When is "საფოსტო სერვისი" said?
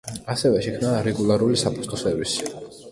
1.67-2.55